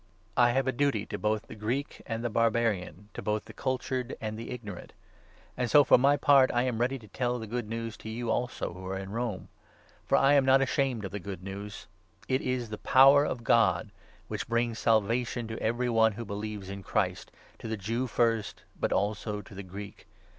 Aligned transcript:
I 0.35 0.53
have 0.53 0.65
a 0.65 0.71
duty 0.71 1.05
to 1.05 1.19
both 1.19 1.43
the 1.45 1.53
Greek 1.53 2.01
and 2.07 2.23
the 2.23 2.29
Bar 2.31 2.47
ideal 2.47 2.63
barian, 2.71 2.95
to 3.13 3.21
both 3.21 3.45
the 3.45 3.53
cultured 3.53 4.17
and 4.19 4.35
the 4.35 4.49
ignorant. 4.49 4.93
for 4.93 4.95
Mankind. 5.53 5.67
^nd 5.67 5.69
So, 5.71 5.83
for 5.83 5.97
my 5.99 6.17
part, 6.17 6.49
I 6.55 6.63
am 6.63 6.79
ready 6.81 6.97
to 6.97 7.07
tell 7.07 7.37
the 7.37 7.45
Good 7.45 7.69
News 7.69 7.97
to 7.97 8.09
you 8.09 8.31
also 8.31 8.73
who 8.73 8.83
are 8.87 8.97
in 8.97 9.11
Rome. 9.11 9.47
For 10.07 10.15
I 10.17 10.33
am 10.33 10.43
not 10.43 10.59
ashamed 10.59 11.05
of 11.05 11.11
the 11.11 11.19
Good 11.19 11.43
News; 11.43 11.85
it 12.27 12.41
is 12.41 12.69
the 12.69 12.79
power 12.79 13.23
of 13.23 13.43
God 13.43 13.91
which 14.27 14.47
brings 14.47 14.79
Salvation 14.79 15.47
to 15.47 15.59
every 15.61 15.87
one 15.87 16.13
who 16.13 16.25
believes 16.25 16.67
in 16.71 16.81
Christ, 16.81 17.29
to 17.59 17.67
the 17.67 17.77
Jew 17.77 18.07
first, 18.07 18.63
but 18.79 18.91
also 18.91 19.43
to 19.43 19.53
the 19.53 19.61
Greek. 19.61 20.07